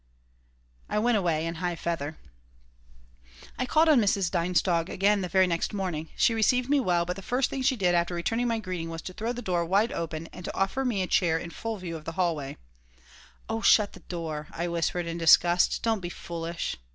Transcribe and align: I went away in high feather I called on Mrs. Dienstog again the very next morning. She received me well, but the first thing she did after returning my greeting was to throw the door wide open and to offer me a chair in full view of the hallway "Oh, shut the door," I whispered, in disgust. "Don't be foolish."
I 0.89 0.97
went 0.97 1.17
away 1.19 1.45
in 1.45 1.53
high 1.61 1.75
feather 1.75 2.17
I 3.59 3.67
called 3.67 3.87
on 3.87 4.01
Mrs. 4.01 4.31
Dienstog 4.31 4.89
again 4.89 5.21
the 5.21 5.27
very 5.29 5.45
next 5.45 5.75
morning. 5.75 6.09
She 6.15 6.33
received 6.33 6.71
me 6.71 6.79
well, 6.79 7.05
but 7.05 7.15
the 7.15 7.21
first 7.21 7.51
thing 7.51 7.61
she 7.61 7.75
did 7.75 7.93
after 7.93 8.15
returning 8.15 8.47
my 8.47 8.57
greeting 8.57 8.89
was 8.89 9.03
to 9.03 9.13
throw 9.13 9.31
the 9.31 9.43
door 9.43 9.63
wide 9.63 9.91
open 9.91 10.25
and 10.33 10.43
to 10.43 10.57
offer 10.57 10.83
me 10.83 11.03
a 11.03 11.07
chair 11.07 11.37
in 11.37 11.51
full 11.51 11.77
view 11.77 11.95
of 11.97 12.05
the 12.05 12.13
hallway 12.13 12.57
"Oh, 13.47 13.61
shut 13.61 13.93
the 13.93 13.99
door," 13.99 14.47
I 14.51 14.67
whispered, 14.69 15.05
in 15.05 15.19
disgust. 15.19 15.83
"Don't 15.83 15.99
be 15.99 16.09
foolish." 16.09 16.77